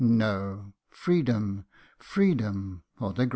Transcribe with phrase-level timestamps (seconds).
[0.03, 1.65] No freedom,
[2.09, 3.29] freedom, or the grave